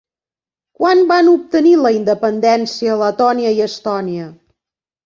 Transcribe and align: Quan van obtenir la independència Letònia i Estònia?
Quan 0.79 1.03
van 1.11 1.29
obtenir 1.33 1.75
la 1.83 1.93
independència 1.99 2.97
Letònia 3.05 3.57
i 3.61 3.65
Estònia? 3.71 4.29